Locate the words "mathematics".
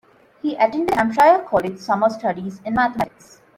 2.73-3.39